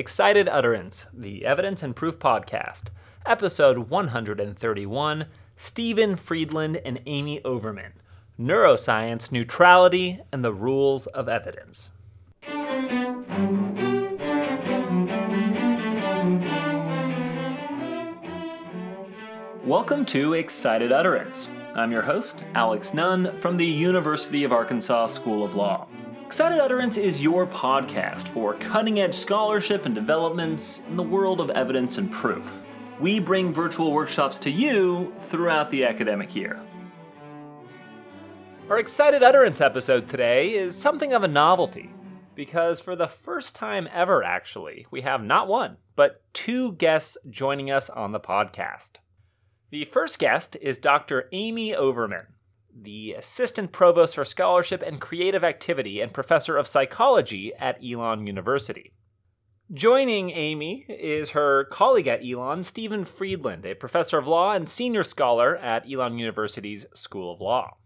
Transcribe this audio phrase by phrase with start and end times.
[0.00, 2.84] Excited Utterance, the Evidence and Proof Podcast,
[3.26, 5.26] episode 131
[5.58, 7.92] Stephen Friedland and Amy Overman
[8.40, 11.90] Neuroscience, Neutrality, and the Rules of Evidence.
[19.66, 21.50] Welcome to Excited Utterance.
[21.74, 25.88] I'm your host, Alex Nunn from the University of Arkansas School of Law.
[26.30, 31.50] Excited Utterance is your podcast for cutting edge scholarship and developments in the world of
[31.50, 32.62] evidence and proof.
[33.00, 36.60] We bring virtual workshops to you throughout the academic year.
[38.68, 41.90] Our Excited Utterance episode today is something of a novelty
[42.36, 47.72] because for the first time ever, actually, we have not one, but two guests joining
[47.72, 49.00] us on the podcast.
[49.70, 51.28] The first guest is Dr.
[51.32, 52.28] Amy Overman
[52.82, 58.92] the Assistant Provost for Scholarship and Creative Activity and Professor of Psychology at Elon University.
[59.72, 65.04] Joining Amy is her colleague at Elon, Stephen Friedland, a professor of law and senior
[65.04, 67.76] scholar at Elon University's School of Law.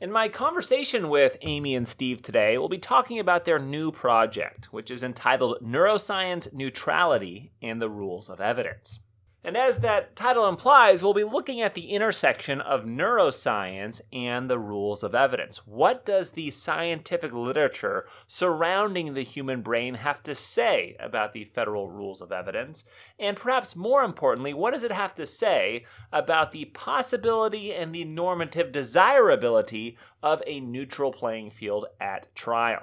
[0.00, 4.66] In my conversation with Amy and Steve today, we'll be talking about their new project,
[4.72, 9.00] which is entitled Neuroscience Neutrality and the Rules of Evidence.
[9.48, 14.58] And as that title implies, we'll be looking at the intersection of neuroscience and the
[14.58, 15.66] rules of evidence.
[15.66, 21.88] What does the scientific literature surrounding the human brain have to say about the federal
[21.88, 22.84] rules of evidence?
[23.18, 28.04] And perhaps more importantly, what does it have to say about the possibility and the
[28.04, 32.82] normative desirability of a neutral playing field at trial?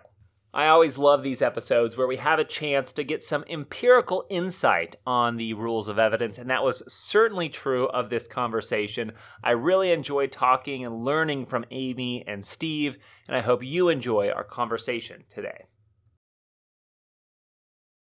[0.56, 4.96] I always love these episodes where we have a chance to get some empirical insight
[5.06, 9.12] on the rules of evidence, and that was certainly true of this conversation.
[9.44, 12.98] I really enjoyed talking and learning from Amy and Steve,
[13.28, 15.66] and I hope you enjoy our conversation today.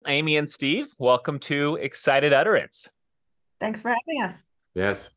[0.05, 2.89] Amy and Steve, welcome to Excited Utterance.
[3.61, 4.43] Thanks for having us.
[4.73, 5.11] Yes.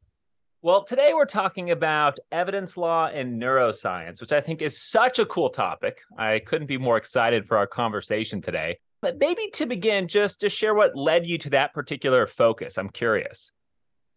[0.65, 5.27] Well, today we're talking about evidence law and neuroscience, which I think is such a
[5.27, 6.01] cool topic.
[6.17, 8.79] I couldn't be more excited for our conversation today.
[9.03, 12.79] But maybe to begin, just to share what led you to that particular focus.
[12.79, 13.53] I'm curious.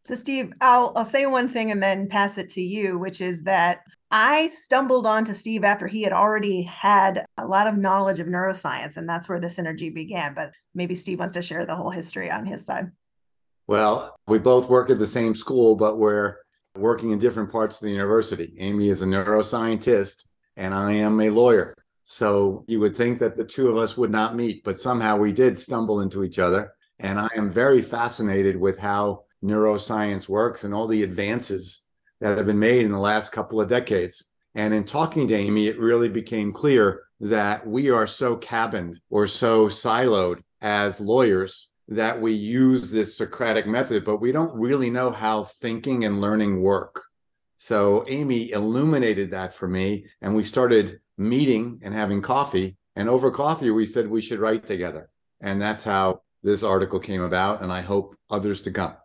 [0.05, 3.43] So, Steve, I'll I'll say one thing and then pass it to you, which is
[3.43, 8.27] that I stumbled onto Steve after he had already had a lot of knowledge of
[8.27, 10.33] neuroscience, and that's where this energy began.
[10.33, 12.89] But maybe Steve wants to share the whole history on his side.
[13.67, 16.37] Well, we both work at the same school, but we're
[16.77, 18.53] working in different parts of the university.
[18.59, 21.75] Amy is a neuroscientist, and I am a lawyer.
[22.05, 25.33] So you would think that the two of us would not meet, but somehow we
[25.33, 26.73] did stumble into each other.
[26.99, 31.81] And I am very fascinated with how neuroscience works and all the advances
[32.21, 34.23] that have been made in the last couple of decades.
[34.55, 39.27] And in talking to Amy, it really became clear that we are so cabined or
[39.27, 45.11] so siloed as lawyers that we use this Socratic method, but we don't really know
[45.11, 47.03] how thinking and learning work.
[47.55, 52.75] So Amy illuminated that for me, and we started meeting and having coffee.
[52.95, 55.09] And over coffee, we said we should write together.
[55.41, 58.95] And that's how this article came about, and I hope others to come.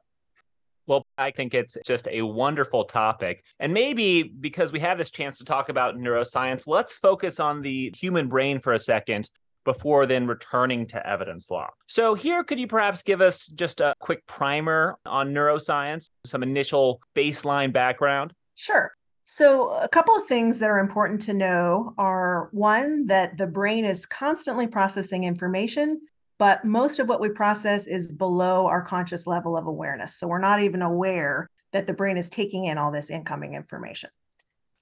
[0.87, 3.45] Well, I think it's just a wonderful topic.
[3.61, 7.95] And maybe because we have this chance to talk about neuroscience, let's focus on the
[7.97, 9.31] human brain for a second
[9.65, 11.69] before then returning to evidence law.
[11.87, 17.01] So, here, could you perhaps give us just a quick primer on neuroscience, some initial
[17.15, 18.33] baseline background?
[18.55, 18.93] Sure.
[19.25, 23.85] So, a couple of things that are important to know are one, that the brain
[23.85, 26.01] is constantly processing information,
[26.39, 30.17] but most of what we process is below our conscious level of awareness.
[30.17, 34.11] So, we're not even aware that the brain is taking in all this incoming information.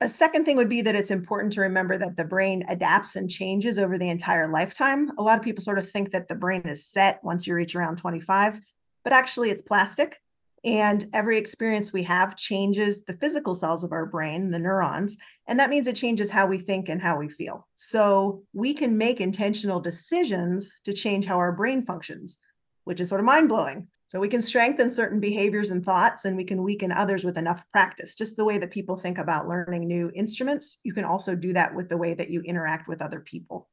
[0.03, 3.29] A second thing would be that it's important to remember that the brain adapts and
[3.29, 5.11] changes over the entire lifetime.
[5.19, 7.77] A lot of people sort of think that the brain is set once you reach
[7.77, 8.63] around 25,
[9.05, 10.19] but actually it's plastic.
[10.65, 15.19] And every experience we have changes the physical cells of our brain, the neurons.
[15.47, 17.67] And that means it changes how we think and how we feel.
[17.77, 22.39] So we can make intentional decisions to change how our brain functions,
[22.85, 23.89] which is sort of mind blowing.
[24.11, 27.65] So we can strengthen certain behaviors and thoughts, and we can weaken others with enough
[27.71, 28.17] practice.
[28.17, 31.77] Just the way that people think about learning new instruments, you can also do that
[31.77, 33.69] with the way that you interact with other people.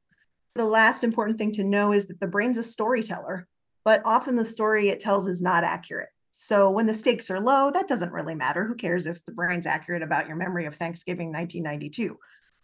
[0.54, 3.48] The last important thing to know is that the brain's a storyteller,
[3.84, 6.10] but often the story it tells is not accurate.
[6.30, 8.64] So when the stakes are low, that doesn't really matter.
[8.64, 12.16] Who cares if the brain's accurate about your memory of Thanksgiving 1992?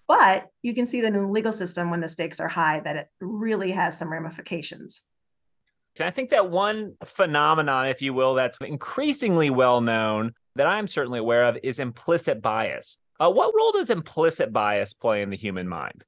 [0.06, 2.94] But you can see that in the legal system, when the stakes are high, that
[2.94, 5.00] it really has some ramifications.
[6.00, 11.20] I think that one phenomenon, if you will, that's increasingly well known that I'm certainly
[11.20, 12.99] aware of is implicit bias.
[13.20, 16.05] Uh, what role does implicit bias play in the human mind?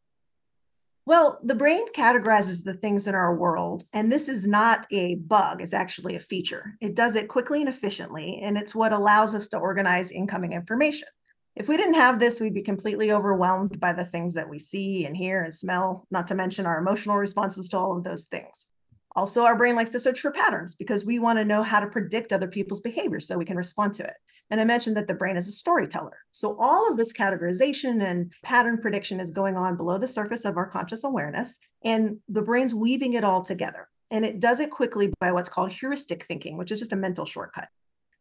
[1.04, 5.62] Well, the brain categorizes the things in our world, and this is not a bug,
[5.62, 6.76] it's actually a feature.
[6.80, 11.06] It does it quickly and efficiently, and it's what allows us to organize incoming information.
[11.54, 15.06] If we didn't have this, we'd be completely overwhelmed by the things that we see
[15.06, 18.66] and hear and smell, not to mention our emotional responses to all of those things.
[19.16, 21.86] Also, our brain likes to search for patterns because we want to know how to
[21.86, 24.14] predict other people's behavior so we can respond to it.
[24.50, 26.18] And I mentioned that the brain is a storyteller.
[26.30, 30.56] So all of this categorization and pattern prediction is going on below the surface of
[30.56, 33.88] our conscious awareness, and the brain's weaving it all together.
[34.10, 37.24] And it does it quickly by what's called heuristic thinking, which is just a mental
[37.24, 37.68] shortcut.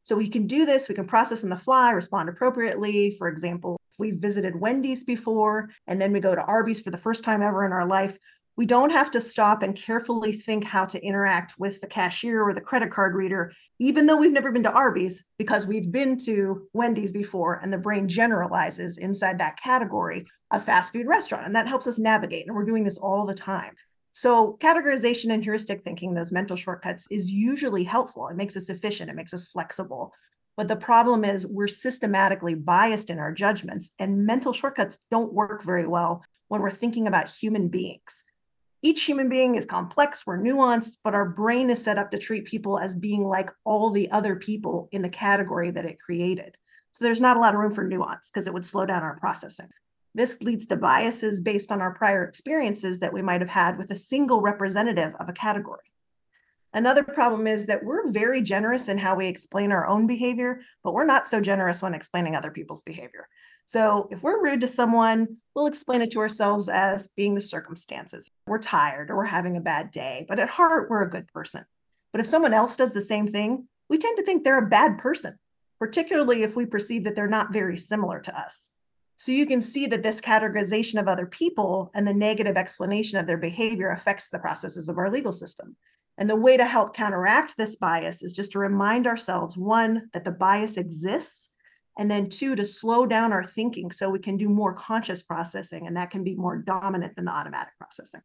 [0.04, 3.16] So we can do this, we can process on the fly, respond appropriately.
[3.18, 7.24] For example, we've visited Wendy's before and then we go to Arby's for the first
[7.24, 8.18] time ever in our life,
[8.58, 12.54] we don't have to stop and carefully think how to interact with the cashier or
[12.54, 16.68] the credit card reader, even though we've never been to Arby's, because we've been to
[16.74, 21.46] Wendy's before and the brain generalizes inside that category a fast food restaurant.
[21.46, 22.48] And that helps us navigate.
[22.48, 23.76] And we're doing this all the time.
[24.14, 28.30] So, categorization and heuristic thinking, those mental shortcuts, is usually helpful.
[28.30, 30.14] It makes us efficient, it makes us flexible.
[30.56, 35.64] But the problem is we're systematically biased in our judgments, and mental shortcuts don't work
[35.64, 38.24] very well when we're thinking about human beings
[38.86, 42.46] each human being is complex, we're nuanced, but our brain is set up to treat
[42.46, 46.56] people as being like all the other people in the category that it created.
[46.92, 49.20] So there's not a lot of room for nuance because it would slow down our
[49.20, 49.70] processing.
[50.14, 53.90] This leads to biases based on our prior experiences that we might have had with
[53.90, 55.92] a single representative of a category.
[56.76, 60.94] Another problem is that we're very generous in how we explain our own behavior, but
[60.94, 63.30] we're not so generous when explaining other people's behavior.
[63.66, 68.30] So if we're rude to someone, we'll explain it to ourselves as being the circumstances.
[68.46, 71.64] We're tired or we're having a bad day, but at heart, we're a good person.
[72.12, 74.98] But if someone else does the same thing, we tend to think they're a bad
[74.98, 75.40] person,
[75.80, 78.70] particularly if we perceive that they're not very similar to us.
[79.16, 83.28] So you can see that this categorization of other people and the negative explanation of
[83.28, 85.78] their behavior affects the processes of our legal system.
[86.18, 90.24] And the way to help counteract this bias is just to remind ourselves one, that
[90.24, 91.50] the bias exists
[91.98, 95.88] and then two to slow down our thinking so we can do more conscious processing
[95.88, 98.22] and that can be more dominant than the automatic processing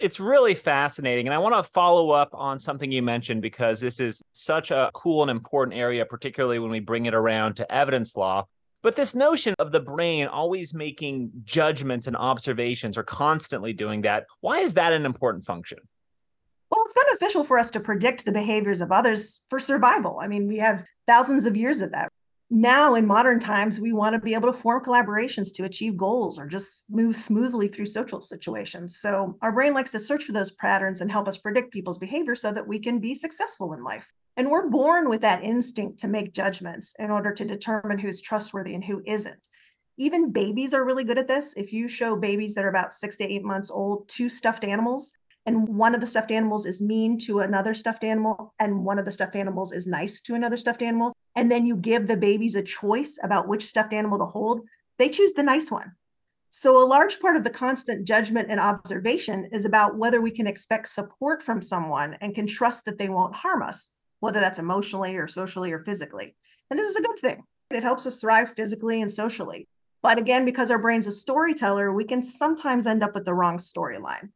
[0.00, 1.26] it's really fascinating.
[1.26, 4.90] And I want to follow up on something you mentioned because this is such a
[4.94, 8.46] cool and important area, particularly when we bring it around to evidence law.
[8.82, 14.26] But this notion of the brain always making judgments and observations or constantly doing that,
[14.40, 15.78] why is that an important function?
[16.70, 20.18] Well, it's beneficial for us to predict the behaviors of others for survival.
[20.20, 22.10] I mean, we have thousands of years of that.
[22.52, 26.36] Now in modern times we want to be able to form collaborations to achieve goals
[26.36, 28.98] or just move smoothly through social situations.
[28.98, 32.34] So our brain likes to search for those patterns and help us predict people's behavior
[32.34, 34.12] so that we can be successful in life.
[34.36, 38.74] And we're born with that instinct to make judgments in order to determine who's trustworthy
[38.74, 39.48] and who isn't.
[39.96, 41.54] Even babies are really good at this.
[41.56, 45.12] If you show babies that are about six to eight months old two stuffed animals
[45.50, 49.04] and one of the stuffed animals is mean to another stuffed animal and one of
[49.04, 51.12] the stuffed animals is nice to another stuffed animal.
[51.34, 54.60] And then you give the babies a choice about which stuffed animal to hold
[54.98, 55.92] they choose the nice one.
[56.50, 60.46] So a large part of the constant judgment and observation is about whether we can
[60.46, 65.16] expect support from someone and can trust that they won't harm us whether that's emotionally
[65.16, 66.36] or socially or physically.
[66.68, 67.42] And this is a good thing.
[67.70, 69.66] It helps us thrive physically and socially.
[70.02, 73.58] But again because our brain's a storyteller we can sometimes end up with the wrong
[73.58, 74.28] storyline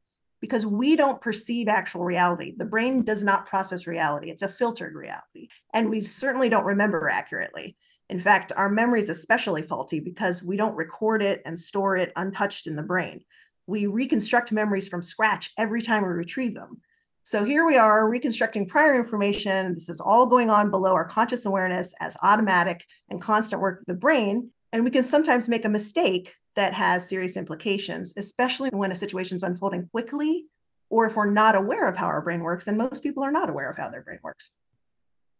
[0.44, 2.52] because we don't perceive actual reality.
[2.55, 5.48] The brain does not process reality, it's a filtered reality.
[5.72, 7.79] And we certainly don't remember accurately.
[8.10, 12.13] In fact, our memory is especially faulty because we don't record it and store it
[12.17, 13.22] untouched in the brain.
[13.67, 16.82] We reconstruct memories from scratch every time we retrieve them.
[17.22, 19.72] So here we are reconstructing prior information.
[19.72, 23.86] This is all going on below our conscious awareness as automatic and constant work of
[23.86, 24.51] the brain.
[24.74, 29.37] And we can sometimes make a mistake that has serious implications, especially when a situation
[29.37, 30.46] is unfolding quickly
[30.91, 32.67] or if we're not aware of how our brain works.
[32.67, 34.51] And most people are not aware of how their brain works.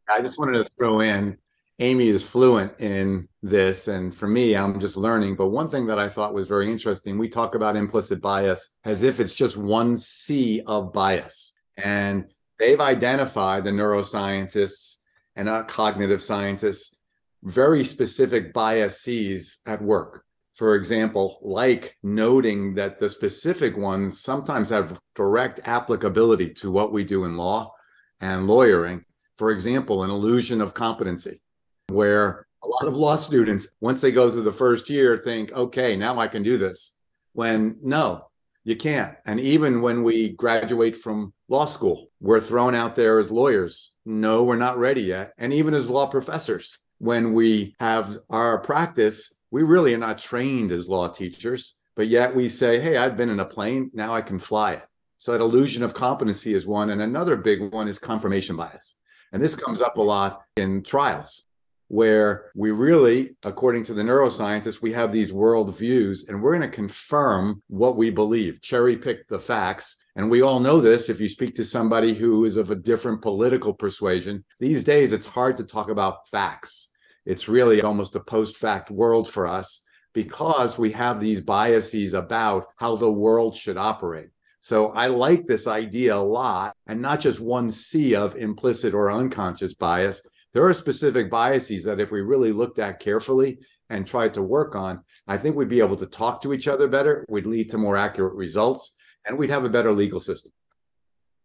[0.09, 1.39] I just wanted to throw in
[1.81, 3.89] Amy is fluent in this.
[3.89, 5.35] And for me, I'm just learning.
[5.37, 9.03] But one thing that I thought was very interesting we talk about implicit bias as
[9.03, 11.53] if it's just one C of bias.
[11.77, 14.99] And they've identified the neuroscientists
[15.35, 16.99] and not cognitive scientists
[17.43, 25.01] very specific biases at work for example, like noting that the specific ones sometimes have
[25.15, 27.75] direct applicability to what we do in law
[28.21, 29.05] and lawyering.
[29.37, 31.41] For example, an illusion of competency,
[31.89, 35.97] where a lot of law students, once they go through the first year, think, okay,
[35.97, 36.95] now I can do this.
[37.33, 38.29] When no,
[38.63, 39.17] you can't.
[39.27, 43.95] And even when we graduate from law school, we're thrown out there as lawyers.
[44.07, 45.33] No, we're not ready yet.
[45.37, 50.73] And even as law professors, when we have our practice, we really are not trained
[50.73, 51.77] as law teachers.
[51.95, 54.87] but yet we say, hey, I've been in a plane, now I can fly it.
[55.17, 56.91] So that illusion of competency is one.
[56.91, 58.97] And another big one is confirmation bias.
[59.33, 61.47] And this comes up a lot in trials
[61.87, 66.69] where we really, according to the neuroscientists, we have these world views and we're going
[66.69, 70.05] to confirm what we believe, cherry pick the facts.
[70.17, 73.23] And we all know this if you speak to somebody who is of a different
[73.23, 74.45] political persuasion.
[74.59, 76.91] These days, it's hard to talk about facts.
[77.27, 82.67] It's really almost a post fact world for us because we have these biases about
[82.77, 84.29] how the world should operate.
[84.61, 89.11] So I like this idea a lot, and not just one sea of implicit or
[89.11, 90.23] unconscious bias.
[90.53, 93.59] There are specific biases that, if we really looked at carefully
[93.91, 96.89] and tried to work on, I think we'd be able to talk to each other
[96.89, 97.27] better.
[97.29, 100.53] We'd lead to more accurate results, and we'd have a better legal system.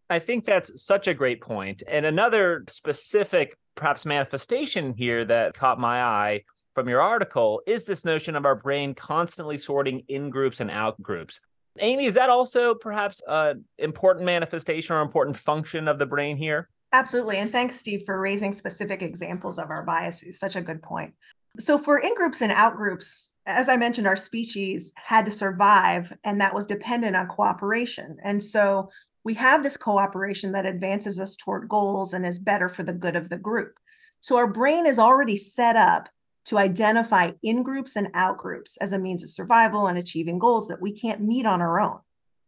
[0.10, 1.84] I think that's such a great point.
[1.88, 6.44] And another specific, perhaps, manifestation here that caught my eye
[6.76, 11.02] from your article is this notion of our brain constantly sorting in groups and out
[11.02, 11.42] groups.
[11.80, 16.70] Amy, is that also perhaps an important manifestation or important function of the brain here?
[16.92, 17.38] Absolutely.
[17.38, 20.40] And thanks, Steve, for raising specific examples of our biases.
[20.40, 21.14] Such a good point.
[21.58, 26.14] So, for in groups and out groups, as I mentioned, our species had to survive,
[26.24, 28.18] and that was dependent on cooperation.
[28.24, 28.90] And so,
[29.30, 33.16] we have this cooperation that advances us toward goals and is better for the good
[33.16, 33.78] of the group.
[34.22, 36.10] So, our brain is already set up
[36.46, 40.68] to identify in groups and out groups as a means of survival and achieving goals
[40.68, 42.00] that we can't meet on our own.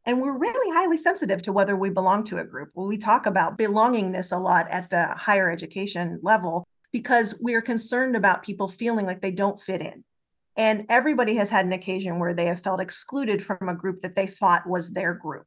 [0.07, 2.71] And we're really highly sensitive to whether we belong to a group.
[2.73, 7.61] Well, we talk about belongingness a lot at the higher education level because we are
[7.61, 10.03] concerned about people feeling like they don't fit in.
[10.57, 14.15] And everybody has had an occasion where they have felt excluded from a group that
[14.15, 15.45] they thought was their group.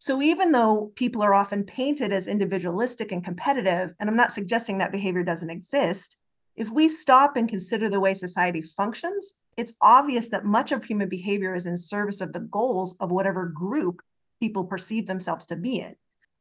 [0.00, 4.78] So even though people are often painted as individualistic and competitive, and I'm not suggesting
[4.78, 6.16] that behavior doesn't exist,
[6.56, 11.10] if we stop and consider the way society functions, it's obvious that much of human
[11.10, 14.00] behavior is in service of the goals of whatever group
[14.40, 15.94] people perceive themselves to be in.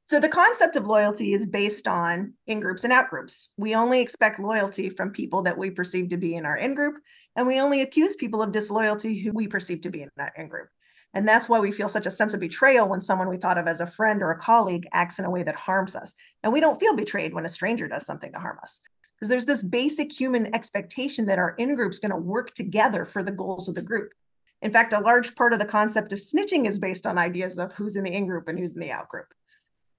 [0.04, 3.50] So the concept of loyalty is based on in groups and out groups.
[3.58, 6.96] We only expect loyalty from people that we perceive to be in our in group,
[7.36, 10.48] and we only accuse people of disloyalty who we perceive to be in that in
[10.48, 10.70] group.
[11.14, 13.68] And that's why we feel such a sense of betrayal when someone we thought of
[13.68, 16.14] as a friend or a colleague acts in a way that harms us.
[16.44, 18.80] And we don't feel betrayed when a stranger does something to harm us
[19.20, 23.22] because there's this basic human expectation that our in group's going to work together for
[23.22, 24.14] the goals of the group.
[24.62, 27.74] In fact, a large part of the concept of snitching is based on ideas of
[27.74, 29.28] who's in the in group and who's in the out group.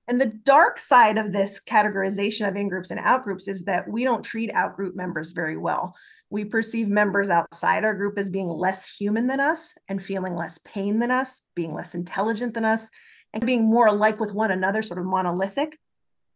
[0.08, 3.88] And the dark side of this categorization of in groups and out groups is that
[3.88, 5.94] we don't treat out group members very well.
[6.30, 10.58] We perceive members outside our group as being less human than us and feeling less
[10.64, 12.88] pain than us, being less intelligent than us,
[13.32, 15.78] and being more alike with one another, sort of monolithic.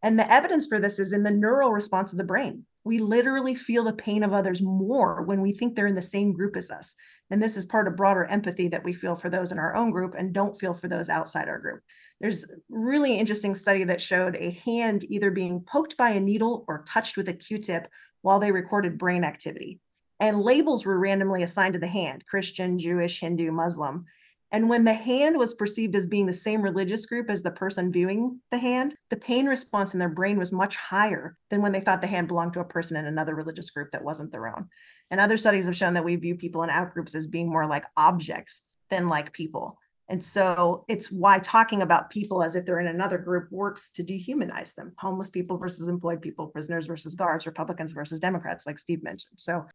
[0.03, 3.55] And the evidence for this is in the neural response of the brain we literally
[3.55, 6.69] feel the pain of others more when we think they're in the same group as
[6.69, 6.95] us.
[7.31, 9.89] And this is part of broader empathy that we feel for those in our own
[9.89, 11.81] group and don't feel for those outside our group.
[12.21, 16.85] There's really interesting study that showed a hand either being poked by a needle or
[16.87, 17.87] touched with a Q-tip
[18.21, 19.79] while they recorded brain activity.
[20.19, 24.05] And labels were randomly assigned to the hand, Christian, Jewish, Hindu, Muslim.
[24.51, 27.91] And when the hand was perceived as being the same religious group as the person
[27.91, 31.81] viewing the hand, the pain response in their brain was much higher than when they
[31.81, 34.69] thought the hand belonged to a person in another religious group that wasn't their own.
[35.11, 37.83] And other studies have shown that we view people in outgroups as being more like
[37.97, 39.77] objects than like people.
[40.07, 44.03] And so it's why talking about people as if they're in another group works to
[44.03, 49.01] dehumanize them homeless people versus employed people, prisoners versus guards, Republicans versus Democrats, like Steve
[49.03, 49.39] mentioned.
[49.39, 49.65] So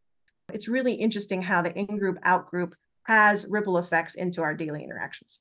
[0.55, 4.85] it's really interesting how the in group, out group has ripple effects into our daily
[4.85, 5.41] interactions.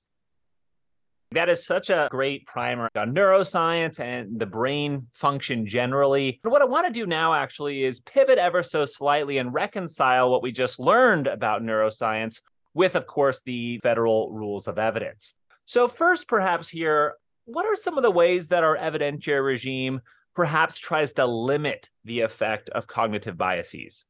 [1.31, 6.39] That is such a great primer on neuroscience and the brain function generally.
[6.41, 10.31] But what I want to do now actually is pivot ever so slightly and reconcile
[10.31, 12.41] what we just learned about neuroscience
[12.73, 15.35] with, of course, the federal rules of evidence.
[15.65, 17.13] So, first, perhaps here,
[17.45, 20.01] what are some of the ways that our evidentiary regime
[20.35, 24.07] perhaps tries to limit the effect of cognitive biases?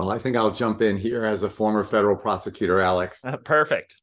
[0.00, 3.22] Well, I think I'll jump in here as a former federal prosecutor, Alex.
[3.22, 4.00] Uh, perfect.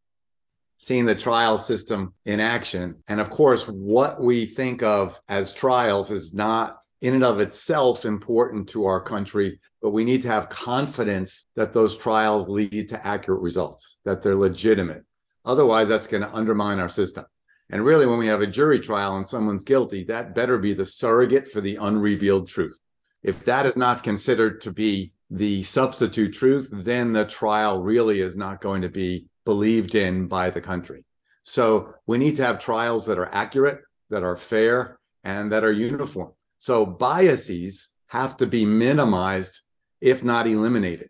[0.77, 3.01] Seeing the trial system in action.
[3.07, 8.05] And of course, what we think of as trials is not in and of itself
[8.05, 13.07] important to our country, but we need to have confidence that those trials lead to
[13.07, 15.03] accurate results, that they're legitimate.
[15.45, 17.25] Otherwise, that's going to undermine our system.
[17.71, 20.85] And really, when we have a jury trial and someone's guilty, that better be the
[20.85, 22.77] surrogate for the unrevealed truth.
[23.23, 28.38] If that is not considered to be the substitute truth, then the trial really is
[28.38, 31.05] not going to be believed in by the country.
[31.43, 35.72] So we need to have trials that are accurate, that are fair, and that are
[35.72, 36.31] uniform.
[36.60, 39.62] So biases have to be minimized,
[40.01, 41.10] if not eliminated.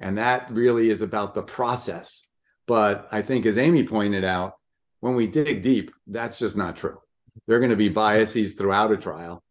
[0.00, 2.28] And that really is about the process.
[2.66, 4.54] But I think, as Amy pointed out,
[5.00, 6.98] when we dig deep, that's just not true.
[7.46, 9.42] There are going to be biases throughout a trial.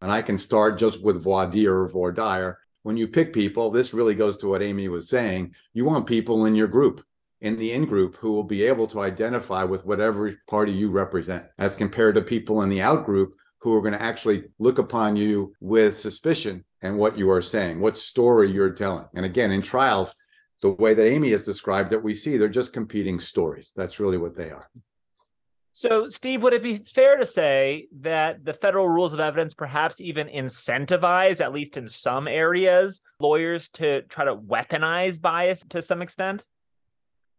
[0.00, 2.58] And I can start just with voir dire or voir dire.
[2.82, 5.54] When you pick people, this really goes to what Amy was saying.
[5.74, 7.04] You want people in your group,
[7.40, 11.44] in the in group, who will be able to identify with whatever party you represent,
[11.58, 15.16] as compared to people in the out group who are going to actually look upon
[15.16, 19.04] you with suspicion and what you are saying, what story you're telling.
[19.14, 20.14] And again, in trials,
[20.62, 23.72] the way that Amy has described it, we see they're just competing stories.
[23.76, 24.70] That's really what they are.
[25.72, 30.00] So, Steve, would it be fair to say that the federal rules of evidence perhaps
[30.00, 36.02] even incentivize, at least in some areas, lawyers to try to weaponize bias to some
[36.02, 36.46] extent?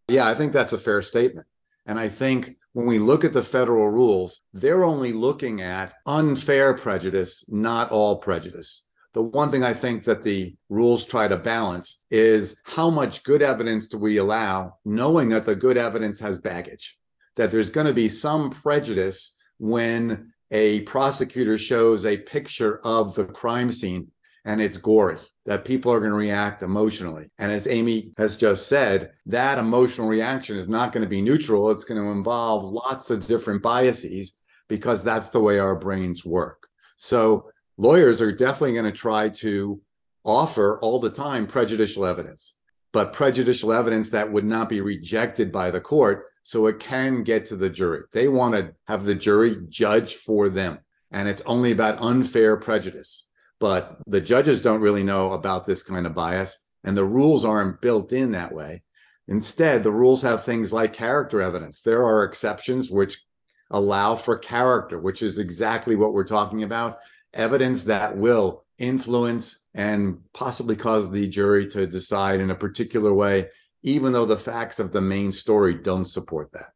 [0.08, 1.46] Yeah, I think that's a fair statement.
[1.86, 6.74] And I think when we look at the federal rules, they're only looking at unfair
[6.74, 8.84] prejudice, not all prejudice.
[9.14, 13.42] The one thing I think that the rules try to balance is how much good
[13.42, 16.98] evidence do we allow, knowing that the good evidence has baggage,
[17.36, 23.26] that there's going to be some prejudice when a prosecutor shows a picture of the
[23.26, 24.08] crime scene
[24.44, 27.30] and it's gory, that people are going to react emotionally.
[27.38, 31.70] And as Amy has just said, that emotional reaction is not going to be neutral.
[31.70, 36.68] It's going to involve lots of different biases because that's the way our brains work.
[36.98, 39.80] So lawyers are definitely going to try to
[40.24, 42.56] offer all the time prejudicial evidence,
[42.94, 47.46] but prejudicial evidence that would not be rejected by the court so it can get
[47.48, 48.04] to the jury.
[48.12, 50.80] They want to have the jury judge for them.
[51.12, 53.28] And it's only about unfair prejudice.
[53.60, 57.82] But the judges don't really know about this kind of bias, and the rules aren't
[57.82, 58.82] built in that way.
[59.28, 61.82] Instead, the rules have things like character evidence.
[61.82, 63.22] There are exceptions which
[63.70, 66.98] allow for character, which is exactly what we're talking about
[67.34, 73.48] evidence that will influence and possibly cause the jury to decide in a particular way,
[73.84, 76.72] even though the facts of the main story don't support that.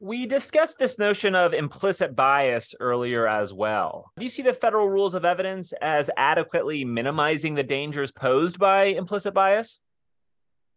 [0.00, 4.10] We discussed this notion of implicit bias earlier as well.
[4.16, 8.84] Do you see the federal rules of evidence as adequately minimizing the dangers posed by
[8.84, 9.80] implicit bias?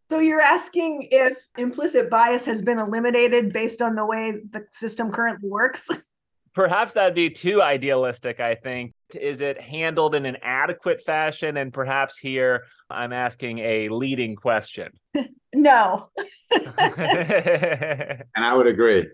[0.09, 5.11] So you're asking if implicit bias has been eliminated based on the way the system
[5.11, 5.87] currently works?
[6.57, 8.95] perhaps that'd be too idealistic, I think.
[9.13, 11.55] Is it handled in an adequate fashion?
[11.55, 14.89] And perhaps here I'm asking a leading question.
[15.53, 16.09] no.
[16.51, 19.07] and I would agree.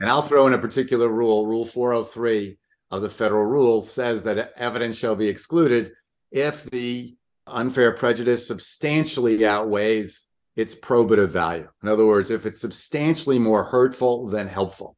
[0.00, 2.58] And I'll throw in a particular rule, Rule 403
[2.90, 5.92] of the federal rules says that evidence shall be excluded
[6.32, 7.14] if the
[7.46, 11.68] unfair prejudice substantially outweighs its probative value.
[11.84, 14.96] In other words, if it's substantially more hurtful than helpful.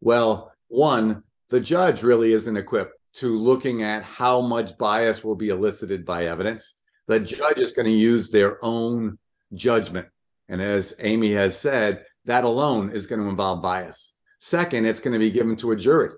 [0.00, 5.48] Well, one, the judge really isn't equipped to looking at how much bias will be
[5.48, 6.76] elicited by evidence.
[7.06, 9.18] The judge is going to use their own
[9.54, 10.06] judgment.
[10.48, 14.16] And as Amy has said, that alone is going to involve bias.
[14.40, 16.10] Second, it's going to be given to a jury,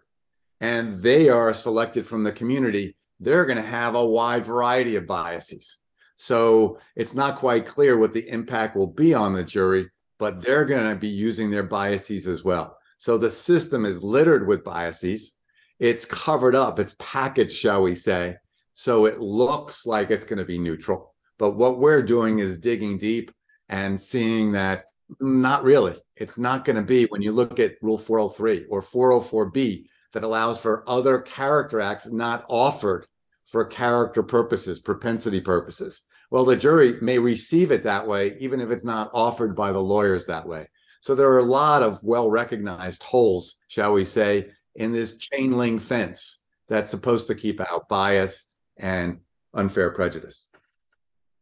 [0.61, 2.97] and they are selected from the community.
[3.19, 5.79] They're going to have a wide variety of biases.
[6.17, 10.67] So it's not quite clear what the impact will be on the jury, but they're
[10.67, 12.77] going to be using their biases as well.
[13.01, 15.33] So the system is littered with biases.
[15.79, 18.37] It's covered up, it's packaged, shall we say.
[18.75, 21.15] So it looks like it's going to be neutral.
[21.39, 23.31] But what we're doing is digging deep
[23.71, 24.85] and seeing that
[25.19, 25.97] not really.
[26.17, 30.61] It's not going to be when you look at Rule 403 or 404B that allows
[30.61, 33.07] for other character acts not offered
[33.47, 36.03] for character purposes, propensity purposes.
[36.31, 39.81] Well, the jury may receive it that way, even if it's not offered by the
[39.81, 40.69] lawyers that way.
[41.01, 45.53] So there are a lot of well recognized holes, shall we say, in this chain
[45.53, 49.19] link fence that's supposed to keep out bias and
[49.55, 50.47] unfair prejudice.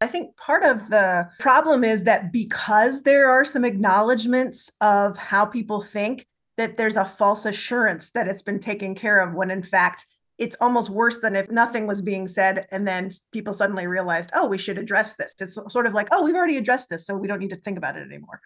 [0.01, 5.45] I think part of the problem is that because there are some acknowledgments of how
[5.45, 6.25] people think,
[6.57, 10.05] that there's a false assurance that it's been taken care of when in fact
[10.37, 14.47] it's almost worse than if nothing was being said and then people suddenly realized, oh,
[14.47, 15.35] we should address this.
[15.39, 17.77] It's sort of like, oh, we've already addressed this, so we don't need to think
[17.77, 18.41] about it anymore.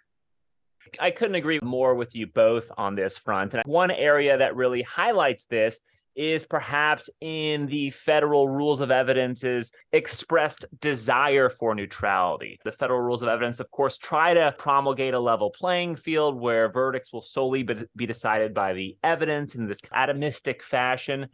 [1.00, 3.54] I couldn't agree more with you both on this front.
[3.54, 5.80] And one area that really highlights this
[6.16, 12.58] is perhaps in the federal rules of evidence's expressed desire for neutrality.
[12.64, 16.70] The federal rules of evidence, of course, try to promulgate a level playing field where
[16.70, 17.64] verdicts will solely
[17.96, 21.28] be decided by the evidence in this atomistic fashion.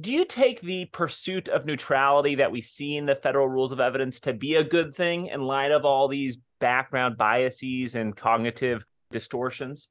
[0.00, 3.80] Do you take the pursuit of neutrality that we see in the federal rules of
[3.80, 8.86] evidence to be a good thing in light of all these background biases and cognitive
[9.10, 9.88] distortions?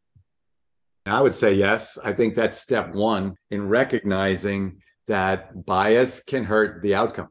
[1.06, 2.00] I would say yes.
[2.04, 7.28] I think that's step one in recognizing that bias can hurt the outcome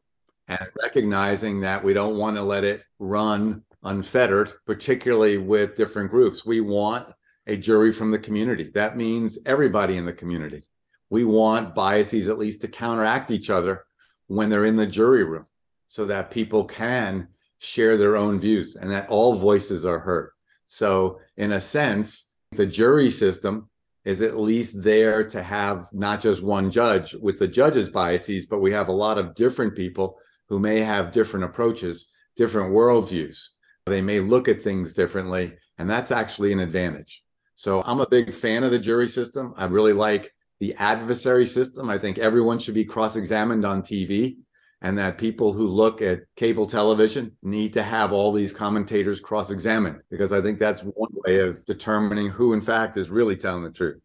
[0.49, 6.45] and recognizing that we don't want to let it run unfettered, particularly with different groups.
[6.45, 7.09] We want
[7.47, 8.71] a jury from the community.
[8.75, 10.65] That means everybody in the community.
[11.09, 13.85] We want biases at least to counteract each other
[14.27, 15.47] when they're in the jury room
[15.87, 17.29] so that people can
[17.61, 20.31] share their own views and that all voices are heard.
[20.67, 23.69] So, in a sense, the jury system
[24.05, 28.61] is at least there to have not just one judge with the judge's biases, but
[28.61, 30.19] we have a lot of different people
[30.49, 33.39] who may have different approaches, different worldviews.
[33.87, 37.23] They may look at things differently, and that's actually an advantage.
[37.57, 39.53] So I'm a big fan of the jury system.
[39.57, 41.91] I really like the adversary system.
[41.91, 44.39] I think everyone should be cross examined on TV,
[44.83, 49.51] and that people who look at cable television need to have all these commentators cross
[49.51, 53.63] examined because I think that's one way of determining who, in fact, is really telling
[53.63, 54.01] the truth.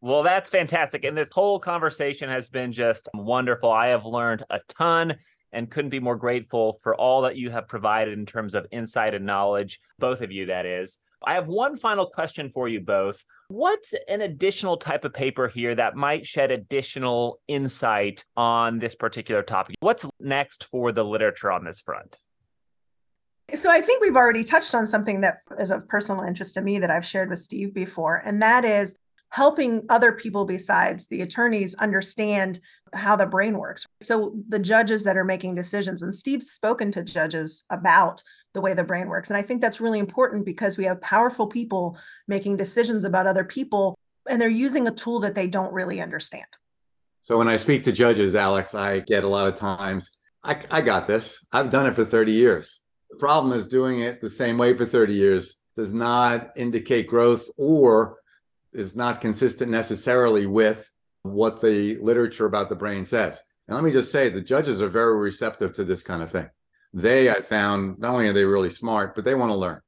[0.00, 1.04] Well, that's fantastic.
[1.04, 3.70] And this whole conversation has been just wonderful.
[3.70, 5.16] I have learned a ton
[5.52, 9.14] and couldn't be more grateful for all that you have provided in terms of insight
[9.14, 11.00] and knowledge, both of you, that is.
[11.22, 13.22] I have one final question for you both.
[13.48, 19.42] What's an additional type of paper here that might shed additional insight on this particular
[19.42, 19.76] topic?
[19.80, 22.16] What's next for the literature on this front?
[23.54, 26.78] So I think we've already touched on something that is of personal interest to me
[26.78, 28.96] that I've shared with Steve before, and that is
[29.30, 32.60] helping other people besides the attorneys understand
[32.94, 33.86] how the brain works.
[34.00, 38.74] So the judges that are making decisions, and Steve's spoken to judges about the way
[38.74, 39.30] the brain works.
[39.30, 43.44] And I think that's really important because we have powerful people making decisions about other
[43.44, 46.46] people, and they're using a tool that they don't really understand.
[47.22, 50.10] So when I speak to judges, Alex, I get a lot of times,
[50.42, 51.46] I, I got this.
[51.52, 52.82] I've done it for 30 years.
[53.10, 57.46] The problem is doing it the same way for 30 years does not indicate growth
[57.56, 58.18] or
[58.72, 60.90] is not consistent necessarily with
[61.22, 63.42] what the literature about the brain says.
[63.68, 66.48] And let me just say, the judges are very receptive to this kind of thing.
[66.92, 69.80] They, I found, not only are they really smart, but they want to learn.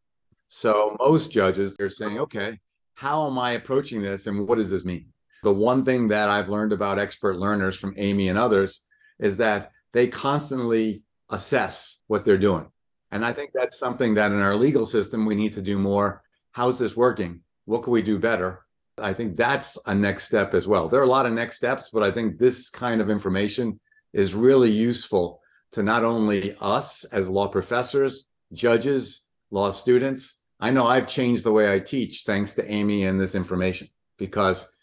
[0.48, 2.58] So most judges, they're saying, okay,
[2.94, 5.06] how am I approaching this and what does this mean?
[5.42, 8.82] The one thing that I've learned about expert learners from Amy and others
[9.18, 12.70] is that they constantly assess what they're doing.
[13.10, 16.22] And I think that's something that in our legal system, we need to do more.
[16.52, 17.40] How's this working?
[17.64, 18.64] What can we do better?
[18.98, 20.88] I think that's a next step as well.
[20.88, 23.80] There are a lot of next steps, but I think this kind of information
[24.12, 25.41] is really useful
[25.72, 30.40] to not only us as law professors, judges, law students.
[30.60, 34.74] I know I've changed the way I teach thanks to Amy and this information because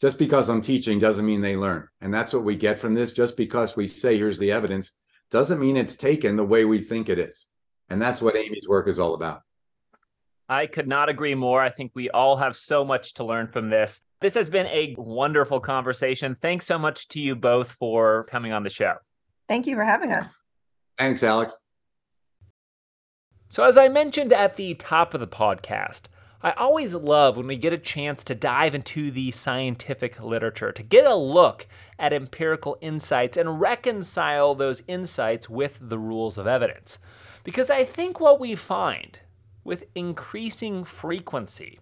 [0.00, 1.88] just because I'm teaching doesn't mean they learn.
[2.00, 3.12] And that's what we get from this.
[3.12, 4.92] Just because we say, here's the evidence,
[5.30, 7.46] doesn't mean it's taken the way we think it is.
[7.88, 9.42] And that's what Amy's work is all about.
[10.48, 11.60] I could not agree more.
[11.60, 14.02] I think we all have so much to learn from this.
[14.20, 16.36] This has been a wonderful conversation.
[16.40, 18.94] Thanks so much to you both for coming on the show.
[19.48, 20.36] Thank you for having us.
[20.98, 21.64] Thanks, Alex.
[23.48, 26.08] So, as I mentioned at the top of the podcast,
[26.42, 30.82] I always love when we get a chance to dive into the scientific literature, to
[30.82, 31.66] get a look
[31.98, 36.98] at empirical insights and reconcile those insights with the rules of evidence.
[37.42, 39.20] Because I think what we find
[39.64, 41.80] with increasing frequency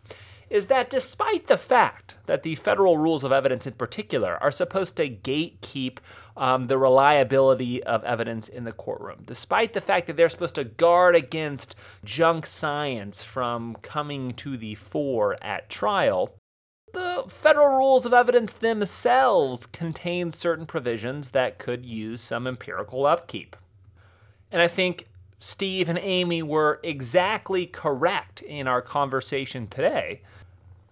[0.54, 4.96] is that despite the fact that the federal rules of evidence in particular are supposed
[4.96, 5.98] to gatekeep
[6.36, 10.62] um, the reliability of evidence in the courtroom, despite the fact that they're supposed to
[10.62, 16.36] guard against junk science from coming to the fore at trial,
[16.92, 23.56] the federal rules of evidence themselves contain certain provisions that could use some empirical upkeep.
[24.52, 25.06] And I think
[25.46, 30.22] Steve and Amy were exactly correct in our conversation today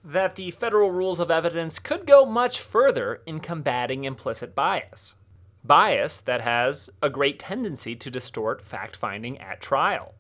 [0.05, 5.17] that the federal rules of evidence could go much further in combating implicit bias.
[5.65, 10.13] Bias that has a great tendency to distort fact finding at trial.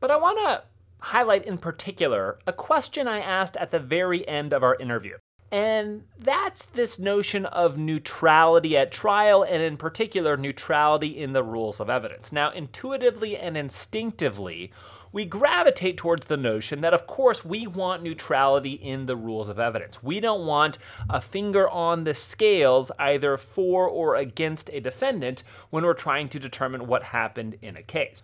[0.00, 0.64] But I want to
[0.98, 5.16] highlight in particular a question I asked at the very end of our interview.
[5.52, 11.78] And that's this notion of neutrality at trial, and in particular, neutrality in the rules
[11.78, 12.32] of evidence.
[12.32, 14.72] Now, intuitively and instinctively,
[15.12, 19.58] we gravitate towards the notion that, of course, we want neutrality in the rules of
[19.58, 20.02] evidence.
[20.02, 20.78] We don't want
[21.08, 26.40] a finger on the scales either for or against a defendant when we're trying to
[26.40, 28.20] determine what happened in a case.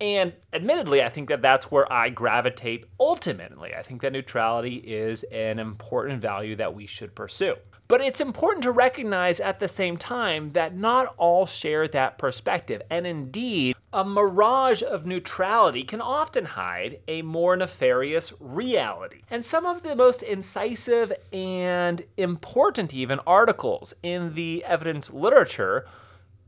[0.00, 3.74] And admittedly, I think that that's where I gravitate ultimately.
[3.74, 7.56] I think that neutrality is an important value that we should pursue.
[7.86, 12.80] But it's important to recognize at the same time that not all share that perspective.
[12.90, 19.20] And indeed, a mirage of neutrality can often hide a more nefarious reality.
[19.30, 25.86] And some of the most incisive and important, even, articles in the evidence literature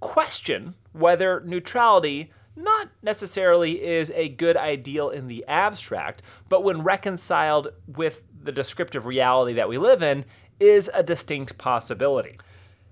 [0.01, 7.69] question whether neutrality not necessarily is a good ideal in the abstract, but when reconciled
[7.87, 10.25] with the descriptive reality that we live in,
[10.59, 12.39] is a distinct possibility.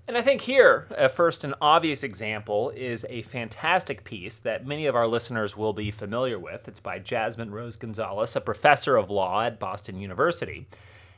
[0.07, 4.85] And I think here, a first and obvious example is a fantastic piece that many
[4.85, 6.67] of our listeners will be familiar with.
[6.67, 10.67] It's by Jasmine Rose Gonzales, a professor of law at Boston University,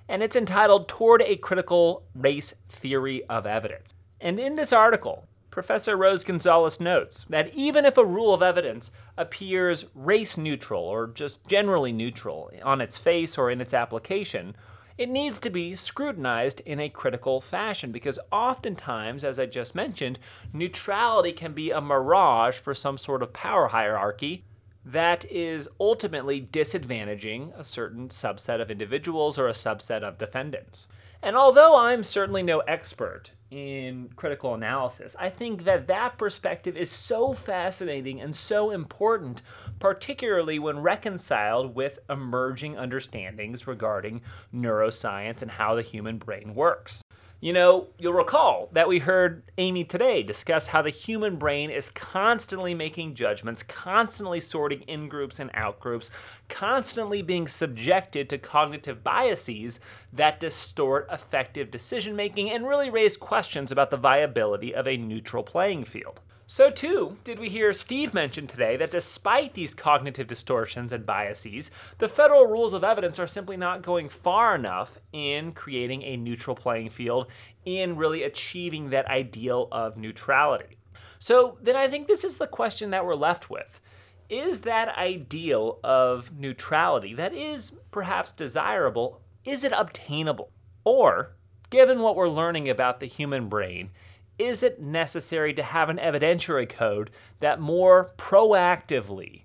[0.07, 3.93] and it's entitled Toward a Critical Race Theory of Evidence.
[4.21, 8.91] And in this article, Professor Rose Gonzales notes that even if a rule of evidence
[9.17, 14.55] appears race neutral or just generally neutral on its face or in its application,
[14.99, 20.19] it needs to be scrutinized in a critical fashion because oftentimes, as I just mentioned,
[20.53, 24.45] neutrality can be a mirage for some sort of power hierarchy
[24.85, 30.87] that is ultimately disadvantaging a certain subset of individuals or a subset of defendants.
[31.19, 36.91] And although I'm certainly no expert in critical analysis, I think that that perspective is
[36.91, 39.41] so fascinating and so important,
[39.79, 44.21] particularly when reconciled with emerging understandings regarding
[44.53, 47.01] neuroscience and how the human brain works.
[47.39, 51.91] You know, you'll recall that we heard Amy today discuss how the human brain is
[51.91, 56.09] constantly making judgments, constantly sorting in groups and out groups,
[56.49, 59.79] constantly being subjected to cognitive biases
[60.11, 65.43] that distort effective decision making and really raise questions about the viability of a neutral
[65.43, 66.21] playing field.
[66.49, 71.69] So, too, did we hear Steve mention today that despite these cognitive distortions and biases,
[71.97, 76.55] the federal rules of evidence are simply not going far enough in creating a neutral
[76.55, 77.27] playing field,
[77.65, 80.77] in really achieving that ideal of neutrality.
[81.19, 83.81] So, then I think this is the question that we're left with.
[84.29, 90.51] Is that ideal of neutrality, that is perhaps desirable, is it obtainable?
[90.85, 91.35] Or,
[91.69, 93.89] given what we're learning about the human brain,
[94.37, 99.43] is it necessary to have an evidentiary code that more proactively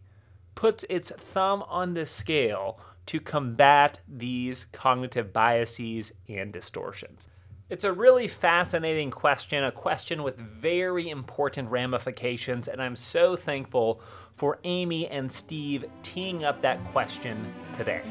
[0.54, 7.28] puts its thumb on the scale to combat these cognitive biases and distortions?
[7.70, 14.02] It's a really fascinating question, a question with very important ramifications, and I'm so thankful
[14.36, 18.02] for Amy and Steve teeing up that question today.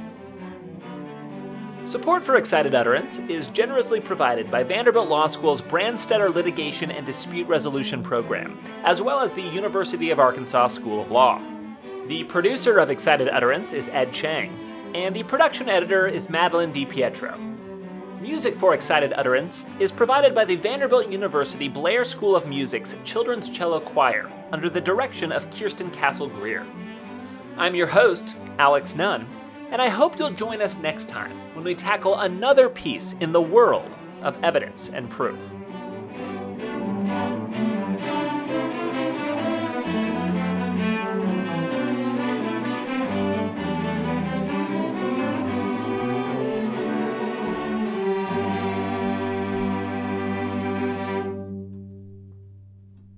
[1.91, 7.49] Support for Excited Utterance is generously provided by Vanderbilt Law School's Branstetter Litigation and Dispute
[7.49, 11.41] Resolution Program, as well as the University of Arkansas School of Law.
[12.07, 14.57] The producer of Excited Utterance is Ed Chang,
[14.95, 18.21] and the production editor is Madeline DiPietro.
[18.21, 23.49] Music for Excited Utterance is provided by the Vanderbilt University Blair School of Music's Children's
[23.49, 26.65] Cello Choir under the direction of Kirsten Cassel Greer.
[27.57, 29.27] I'm your host, Alex Nunn,
[29.71, 33.41] and I hope you'll join us next time when we tackle another piece in the
[33.41, 35.39] world of evidence and proof.